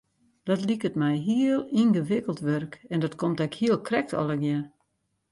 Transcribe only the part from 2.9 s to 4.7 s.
en dat komt ek hiel krekt allegear.